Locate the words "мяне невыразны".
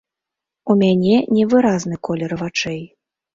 0.83-1.95